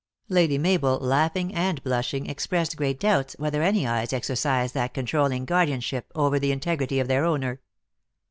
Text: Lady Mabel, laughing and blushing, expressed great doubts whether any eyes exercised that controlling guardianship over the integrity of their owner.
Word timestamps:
Lady 0.29 0.57
Mabel, 0.57 0.97
laughing 0.99 1.53
and 1.53 1.83
blushing, 1.83 2.25
expressed 2.25 2.75
great 2.75 2.99
doubts 2.99 3.35
whether 3.37 3.61
any 3.61 3.85
eyes 3.85 4.11
exercised 4.11 4.73
that 4.73 4.95
controlling 4.95 5.45
guardianship 5.45 6.11
over 6.15 6.39
the 6.39 6.51
integrity 6.51 6.99
of 6.99 7.07
their 7.07 7.23
owner. 7.23 7.61